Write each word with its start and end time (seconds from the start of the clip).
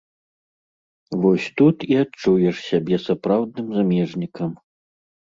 Вось 1.25 1.49
тут 1.59 1.75
і 1.91 1.99
адчуеш 2.03 2.55
сябе 2.69 2.95
сапраўдным 3.07 3.67
замежнікам. 3.81 4.51